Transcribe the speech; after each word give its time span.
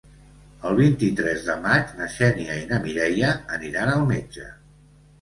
El 0.69 0.79
vint-i-tres 0.79 1.45
de 1.51 1.59
maig 1.67 1.95
na 2.01 2.09
Xènia 2.15 2.57
i 2.65 2.67
na 2.73 2.83
Mireia 2.89 3.33
aniran 3.63 3.97
al 3.97 4.07
metge. 4.17 4.53